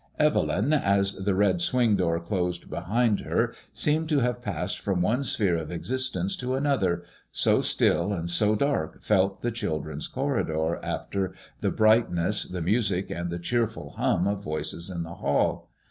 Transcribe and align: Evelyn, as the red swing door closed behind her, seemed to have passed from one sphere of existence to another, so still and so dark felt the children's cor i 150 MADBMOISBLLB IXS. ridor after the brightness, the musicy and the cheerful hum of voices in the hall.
Evelyn, 0.17 0.73
as 0.73 1.13
the 1.25 1.35
red 1.35 1.61
swing 1.61 1.95
door 1.95 2.19
closed 2.19 2.71
behind 2.71 3.19
her, 3.19 3.53
seemed 3.71 4.09
to 4.09 4.17
have 4.17 4.41
passed 4.41 4.79
from 4.79 4.99
one 4.99 5.21
sphere 5.21 5.55
of 5.55 5.69
existence 5.69 6.35
to 6.35 6.55
another, 6.55 7.03
so 7.31 7.61
still 7.61 8.11
and 8.11 8.27
so 8.27 8.55
dark 8.55 9.03
felt 9.03 9.43
the 9.43 9.51
children's 9.51 10.07
cor 10.07 10.37
i 10.37 10.37
150 10.41 10.57
MADBMOISBLLB 10.57 10.57
IXS. 10.57 10.69
ridor 10.89 11.01
after 11.29 11.33
the 11.59 11.69
brightness, 11.71 12.43
the 12.45 12.61
musicy 12.61 13.11
and 13.13 13.29
the 13.29 13.37
cheerful 13.37 13.91
hum 13.91 14.25
of 14.25 14.43
voices 14.43 14.89
in 14.89 15.03
the 15.03 15.13
hall. 15.13 15.69